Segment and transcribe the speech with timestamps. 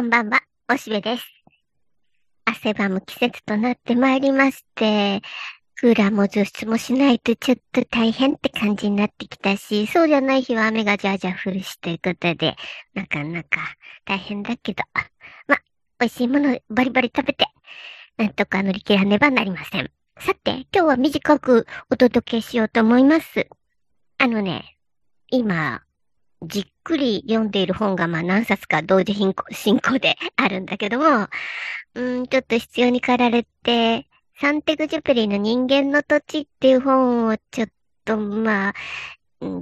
[0.00, 0.40] こんばんは、
[0.72, 1.24] おしべです。
[2.46, 5.20] 汗ばむ季節となってまいりまして、
[5.76, 12.56] クーラーも除湿もしないとちょっと大変って感じになってきたし、そうじゃない日は雨がじゃじゃ降るしということで、
[12.94, 13.60] なかなか
[14.06, 14.82] 大変だけど、
[15.46, 15.58] ま、
[15.98, 17.44] 美味しいものバリバリ食べて、
[18.16, 19.90] なんとか乗り切らねばなりません。
[20.18, 23.48] さて、今日は短くお届けしようと思います。
[24.16, 24.78] あのね、
[25.28, 25.82] 今、
[26.42, 29.34] じっくり読んでいる本がまあ何冊か同時進
[29.80, 31.28] 行であるんだけども、
[31.94, 34.06] うん、ちょっと必要に駆られて、
[34.40, 37.68] サンテグジュペリの人間の土地っていう本をちょっ
[38.04, 38.74] とまあ、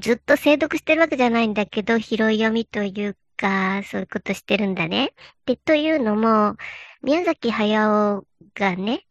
[0.01, 5.15] ずっと精読してるわけじゃないんだけど、拾い読みというか、そういうことしてるんだね。
[5.47, 6.57] で、というのも、
[7.03, 8.25] 宮崎駿
[8.55, 9.05] がね、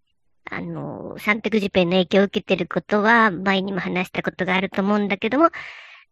[0.49, 5.49] あの、サンテグジュペリの影響を受けてることは、前にも話したことがあると思うんだけども、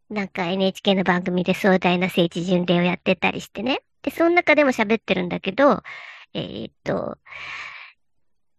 [0.10, 3.82] なんか NHK の番組で壮大な聖地巡礼をやってたりしてね。
[4.04, 5.82] で、その中でも喋ってるんだけど、
[6.34, 7.18] えー、っと、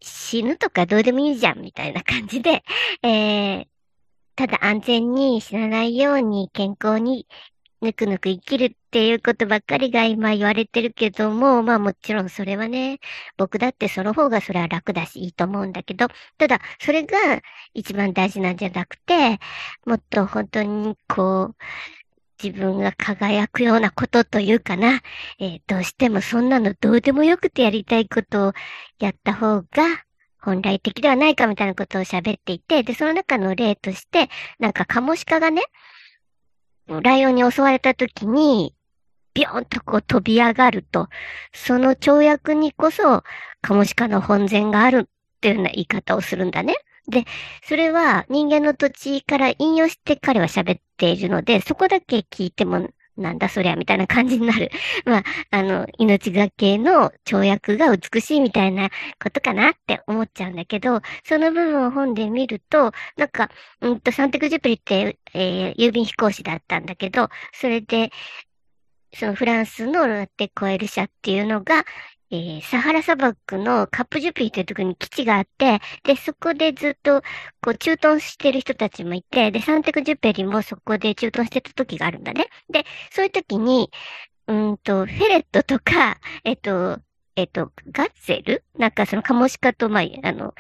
[0.01, 2.65] 死ぬとかどうでもいいじゃん、みたいな感じで、
[3.02, 3.66] えー、
[4.34, 7.26] ただ安全に死なないように健康に
[7.82, 13.01] ぬくぬく生きるっていうことばっかりが今言われてるけども、まあもちろんそれはね、
[13.37, 17.16] 僕だってその方がそれは楽だしいいと思うんだけど、ただそれが
[17.74, 19.38] 一番大事なんじゃなくて、
[19.87, 21.57] もっと本当にこう、
[22.43, 25.01] 自分が輝くようなことというかな、
[25.38, 28.52] えー、どうしてもそんなのどうでもよくてやりたいことを
[28.99, 30.07] やった方が
[30.38, 34.29] 本来的ではないかみたいなことを喋っていて、で、その中の例として、
[34.61, 35.63] なんかカモシカがね、
[36.88, 38.74] ライオンに襲われた時に、
[39.34, 41.09] ビョーンとこう飛び上がると、
[41.52, 43.23] その跳躍にこそ、
[43.60, 46.76] カモシカの本然があるっていうような言い方をするんだね。
[47.09, 47.24] で、
[47.65, 54.70] それは人間の土地から引用して彼は喋っているので、そこだけ聞いてもなんだそりゃ、みたいな感じになる。
[55.04, 58.90] まあ、あの、命がけの跳躍が美しいみたいな
[59.22, 63.50] ことかなって思っちゃうんだけど、その部分を本で見ると、なんか、
[63.80, 68.10] うんと、サンテクジュプリって、えー、郵便飛行士だったんだけど、それで、
[69.15, 71.84] そのフランスのロラテコエル社っていうのが、
[72.31, 77.22] えー、サハラ砂漠のカップジュピーというところに基地があって、で、そこでずっと、
[77.62, 82.48] こう、駐屯してる人たちもいて、で、サンテクジュペリもそこで駐屯してた時があるんだね。
[82.69, 83.91] で、そういう時に、
[84.48, 87.00] うんと、フェレットとか、えっと、
[87.39, 88.65] えっと、ガッゼル？
[88.79, 90.55] なんかそのカモシカと、まあ、あの、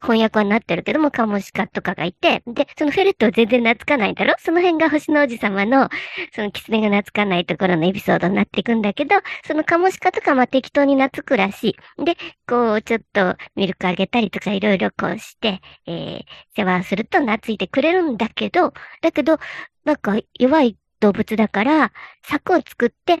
[0.00, 4.34] 翻訳はなってるけども、カモシカとかがいて、で、そのフェレットは全然懐かないだろ？
[4.38, 5.88] その辺が星の王子様の、
[6.32, 12.04] その狐が懐かないところのエピソードになっていくんだけど、そのカモシカとかまあ適当に懐くらしい。
[12.04, 12.16] で、
[12.46, 16.24] こう、ちょっとミルクあげたりとかいろいろこうして、えー、
[16.56, 19.38] 世話すると懐いてくれるんだけど、だけど、
[19.84, 21.92] なんか弱い動物だから、
[22.22, 23.18] 柵を作って、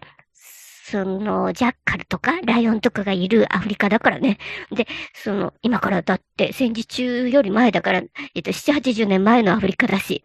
[0.90, 4.38] その、ジャッカルとか、ライオンとかがいるアフリカだからね。
[4.72, 8.02] で、その、今からだって、戦時中より前だから、
[8.34, 10.24] えっと、7、80年前のアフリカだし。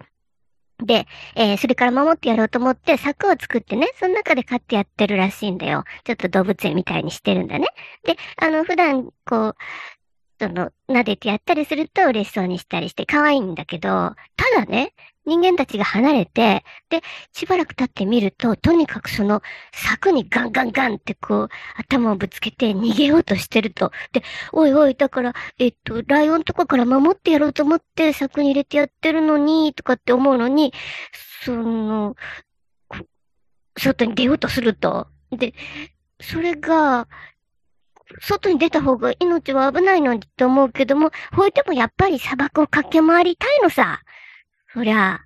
[0.84, 5.86] で、えー、それから守ってやろうと思って柵を作ってね、その中で飼ってやってるらしいんだよ。
[6.04, 7.68] ちょっと動物園みたいにしてるんだね。
[8.04, 9.56] で、あの、普段、こう、
[10.40, 14.16] その、撫でてやったりすると嬉しそうにしたりして可愛いんだけど、た
[14.56, 14.94] だね、
[15.26, 17.02] 人間たちが離れて、で、
[17.34, 19.42] しばらく経ってみると、とにかくその
[19.74, 23.92] 柵にガンガンガンってこう、頭をぶつけて逃げようとしてると。
[24.14, 30.74] で、おいおい、だから、えっと、ライオンとかから守ってやろうと思って柵に入れてやってるのに、とかって思うのに、
[31.44, 32.16] その、
[33.78, 35.08] 外に出ようとすると。
[35.32, 35.54] で、
[36.22, 37.08] それが、
[38.22, 44.02] 外に出た方が命は危ないのにと思うけども、ほいでもやっぱり砂漠を駆け回りたいのさ。
[44.74, 45.22] そりゃ、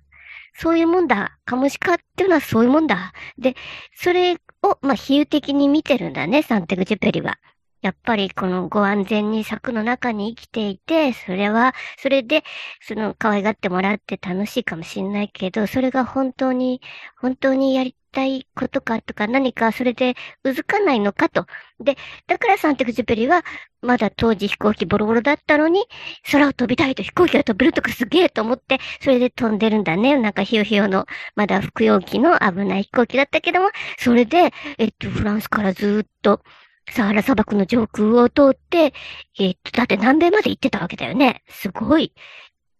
[0.54, 1.38] そういうもんだ。
[1.44, 3.12] カモシカっていうのはそういうもんだ。
[3.38, 3.56] で、
[3.94, 7.38] それを、まあ、比喩的に見てるんだね、サンテグジュペリは。
[7.82, 12.44] やっぱりこのご安全に柵の中に生きていて、それは、それで、
[12.80, 16.80] その可愛がってもらって楽しいかもしんないけど、それが本当に、
[17.16, 20.14] 本当にやりたいことかとか何かそれで
[20.44, 21.46] うずかないのかと。
[21.80, 21.96] で、
[22.26, 23.44] だからサンテクジュペリは、
[23.82, 25.84] まだ当時飛行機ボロボロだったのに、
[26.30, 30.16] 空を飛びたいと飛行機が飛べるとかすげえと思って、それで飛んでるんだね。
[30.18, 36.42] なんかヒヨヒヨの、まだ服用機の危ない飛行機だったけども、それで、えっと、フランスからずっと、
[36.90, 38.92] サハラ砂漠の上空を通って、
[39.38, 41.42] えっと、だって南米まで行ってたわけだよね。
[41.48, 42.12] すごい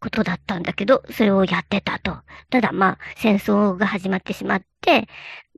[0.00, 2.18] ことだったんだけど、それをやってたと。
[2.50, 5.08] ただまあ、戦争が始まってしまって、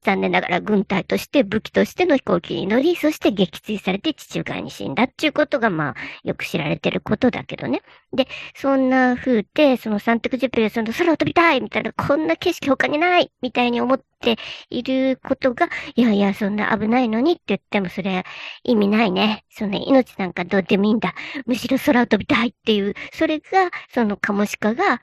[0.03, 5.95] 残念ながら軍隊として武器としての飛行機に乗り、そして撃墜されて地中海に死んだっていうことが、まあ、
[6.25, 7.83] よく知られてることだけどね。
[8.13, 8.27] で、
[8.57, 14.37] そんな風で、そのサンテクジュペル、その空を飛びたいみたいな、こんな景色他にないみたいに思って
[14.71, 18.25] いることが、いやいや、そんな危ないのにって言っても、それ
[18.65, 19.45] 意味ないね。
[19.51, 21.15] その命なんかどうでもいいんだ。
[21.47, 25.01] むしろ空を飛びたいっていう、それが、そのカモシカが、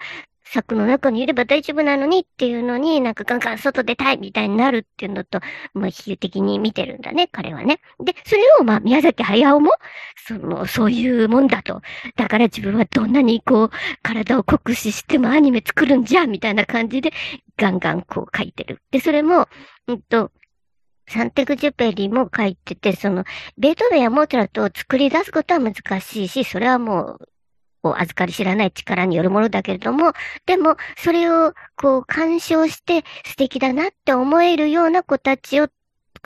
[0.51, 5.41] 柵の中にいれば大丈夫なのにっていうのに、なんかガンガン外出たいみたいになるっていうのと、
[5.73, 7.79] まあ、比喩的に見てるんだね、彼はね。
[8.03, 9.71] で、それをまあ、宮崎駿も、
[10.27, 11.81] その、そういうもんだと。
[12.15, 13.69] だから自分はどんなにこう、
[14.01, 17.11] 体を酷使してもアニメ作るんじゃ、みたいな感じで、
[17.55, 18.81] ガンガンこう書いてる。
[18.89, 19.47] で、それも、
[19.87, 20.31] うんと、
[21.07, 23.23] サンテグジュペリも書いてて、その、
[23.57, 27.29] ベートーベンやモーツァルトを作り出すことは難しいし、それはもう、
[27.83, 30.13] お、預かり知らない力によるものだけれども、
[30.45, 35.69] でも、それを、こう、干渉して素敵だなって思えるような子たちを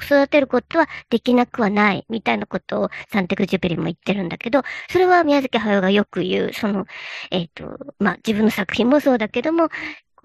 [0.01, 6.85] 育てることはできなくはない、みたいなことをサンテクジュペリも言ってるんだけど、それは宮崎駿がよく言う、その、
[7.31, 9.69] えっ、ー、と、まあ、自分の作品もそうだけども、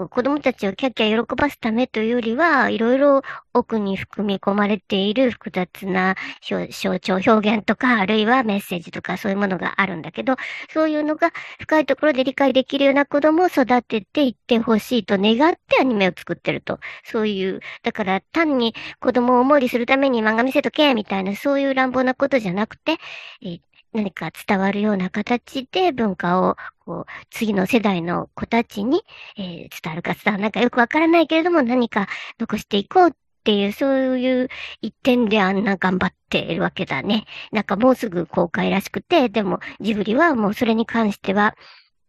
[0.06, 3.22] 子供たちをキャッキャ喜ばすためというよりは、いろいろ
[3.52, 6.68] 奥に含み込まれている複雑な象
[7.00, 10.36] 徴表現とか、あるいはメッセージとかそういうものがあるんだけど、
[10.72, 16.78] そういうのが深いところで理解できるような子供を育てていってほしいと願ってアニメを作ってると。
[17.04, 22.98] そういう、だから単に子供を思いするために漫画見せとけみたいなそういう乱暴なことじゃなくて、
[23.42, 29.02] えー何か伝わるような形で文化を、こう、次の世代の子たちに、
[29.36, 32.08] えー、伝わるか伝わらないかよくわからないけれども、何か
[32.38, 33.12] 残していこうっ
[33.44, 34.48] ていう、そういう
[34.82, 37.24] 一点であんな頑張っているわけだね。
[37.50, 41.56] なんかもうすぐ公開らしくて、でもジブリはもうそれに関しては、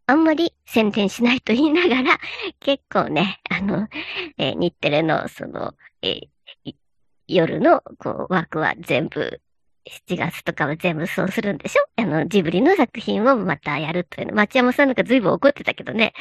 [0.06, 2.18] あんまり宣伝しないと言いながら、
[2.60, 3.88] 結構ね、あの、
[4.38, 6.74] えー、日テレのその、えー、
[7.28, 9.40] 夜のこう枠は全部
[10.08, 11.82] 7月とかは全部そうするんでしょ？
[11.96, 14.34] あの、ジブリの作品をまたやるというの。
[14.34, 16.12] 町山さんなんか随分怒ってたけどね。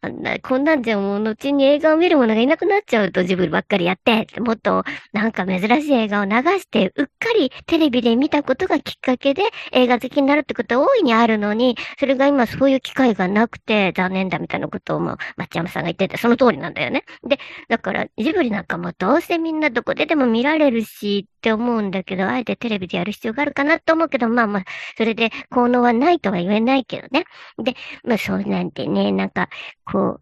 [0.00, 9.42] あんな、こんなんじゃもう後に映画を見る者がいなくなっちゃうとジブリばっかりやって、もっとなんか珍しい映画を流して、うっかりテレビで見たことがきっかけで
[9.72, 17.04] 映画好きになるってことは大いにあるのに、それが今そういう機会がなくて残念だみたいなことをもう町山さんが言ってて、その通りなんだよね。
[17.26, 17.38] で、
[17.68, 24.64] だからジブリなんかもどうせみんなどこででも見られるしって思うんだけど、あえてテレビでやる必要があるかなと思うけど、まあまあ、
[24.96, 27.24] それで効能はないとは言えないけどね。
[27.62, 27.74] で、
[28.04, 29.48] まあそうなんてね、なんか、
[29.84, 30.20] こ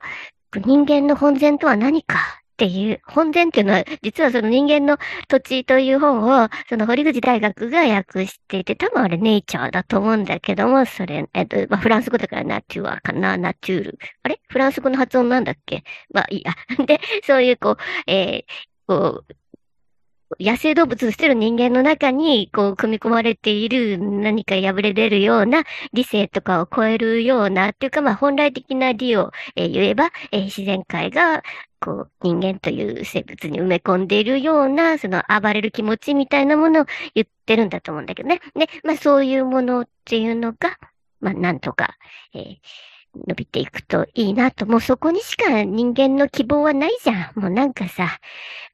[0.54, 2.16] う、人間の本然とは何か
[2.52, 4.96] っていう、本然っていうのは、実はその人間の
[5.28, 13.98] 土地という本を、その堀口大学が訳していて、多分あれネイチャーだと思うんだけども、それ、えっと、まあ、フランス語だからナチュアかな、ナチュール。
[14.22, 15.84] あれフランス語の発音なんだっけ？
[16.10, 16.54] まあいいや。
[16.86, 17.76] で、そういうこう、
[18.10, 18.52] えー、
[18.86, 19.34] こう、
[20.40, 31.42] 野生動物としての人間の中に、こう、組み込まれている何か破れ出るような理性とかを超えるような、っていうか、まあ、本来的な理を、えー、言えば、えー、自然界が、
[31.80, 38.40] こう、人間という生物に埋め込んでいるような、その暴れる気持ちみたいなものを言ってるんだと思うんだけどね。
[38.54, 40.76] で、まあ、そういうものっていうのが、
[41.20, 41.96] まあ、なんとか、
[42.34, 42.56] えー
[43.26, 44.66] 伸びていくといいなと。
[44.66, 47.40] もうそこにしか人間の希望はないじゃん。
[47.40, 48.18] もうなんかさ、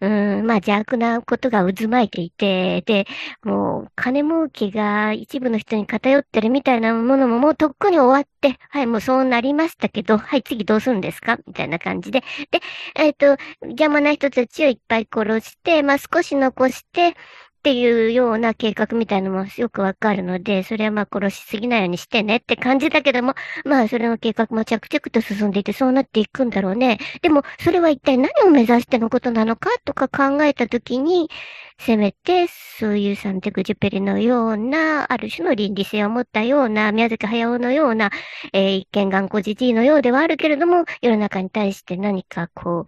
[0.01, 3.07] うん、まあ邪悪なことが渦巻いていて、で、
[3.45, 11.39] もう金儲けが一部の人に偏ってるみたいなものももうとっくに終わって、はい、もうそうなりましたけど、はい、次どうするんですか？
[11.47, 12.21] みたいな感じで。
[12.51, 12.61] で、
[12.97, 17.15] えっ、ー、と、邪魔な人たちをいっぱい殺して、まあ少し残して、
[17.63, 26.99] っていうような計画みたいなのもよくわかるので、それはまあ殺しすぎないようにしてねって感じだけども、 まあそれの計画も着々と進んでいてそうなっていくんだろうね。
[27.23, 31.31] でも、それは一体何を目指してのことなのかとか考えたときに、
[31.79, 38.11] せめて、そういうサンテクジュペリのような、ある種の倫理性を持ったような、宮崎駿のような、
[38.53, 42.87] えー、一見頑固じじいのようではあるけれども、世の中に対して何かこ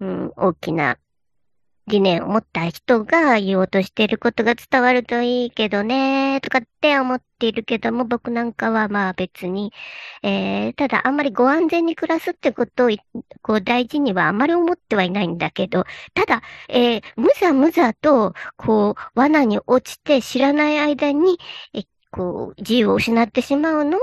[0.00, 0.96] う、うん、大きな
[1.86, 9.72] 理念を持った人が言おうとしていることが伝わるといいけどね、とかって思っているけども、僕なんかはまあ別に、
[10.22, 12.90] えー、ただあんまりご安全に暮らすってことを、
[13.42, 21.38] こう大事にはあんまり思ってはいないんだけど、ただ、えー、むざむざと、こう、罠に落ちて知らない間に、
[21.74, 24.02] えこう、自由を失ってしまうのは、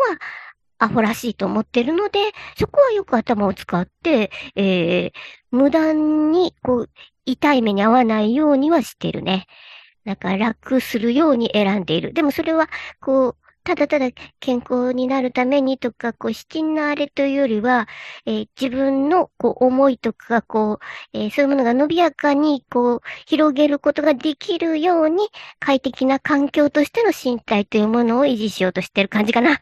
[0.82, 2.20] アホらしいと思ってるので、
[2.58, 5.12] そこはよく頭を使って、えー、
[5.52, 6.90] 無断に、こう、
[7.26, 9.46] 痛い目に遭わないようにはしてるね。
[10.06, 12.14] だか楽するように選んでいる。
[12.14, 12.68] でもそれは、
[13.00, 14.10] こう、ただただ
[14.40, 17.88] 健康になるためにとか、こう、七人のあれというよりは、
[18.26, 20.80] えー、自分の、こう、思いとか、こ
[21.14, 25.28] う、えー、そういうものが伸びやかに、こう、広げることができるように、
[25.60, 29.60] 快適な環境としての身体というものを維持しようとしてる感じかな。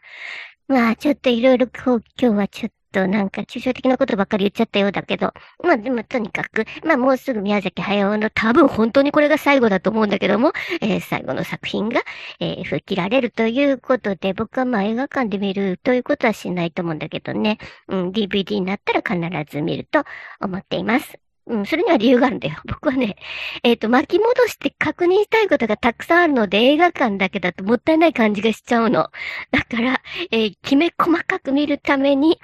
[0.70, 5.32] まあ、ちょっといろいろ、こう、今日はちょっとなんか抽象的なことばっかり言っちゃったようだけど、
[5.64, 12.02] まあでもとにかく、まあもうすぐ宮崎駿の多分本当にこれが最後だと思うんだけども、えー、最後の作品が、
[12.38, 17.58] えー、吹きられるということで、僕はまあ映画館で見るということはしないと思うんだけどね、
[17.88, 20.04] うん、DVD になったら必ず見ると
[20.40, 21.29] 思っています。
[21.50, 22.56] うん、それには理由があるんだよ。
[22.64, 23.16] 僕はね、
[23.64, 29.10] えっ、ー、と、巻き戻して確認したいことがたくさんあるので、映画館だけだともったいない感じがしちゃうの。
[29.50, 32.40] だから、えー、きめ細かく見るために、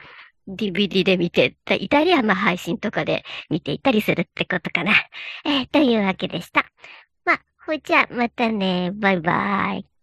[0.48, 4.92] DVD で見ていたり、まあ配信とかで見ていたりするってことかな。
[5.44, 6.66] えー、というわけでした。
[7.24, 8.90] まあ、ほいじゃあ、またね。
[8.92, 9.95] バイバイ。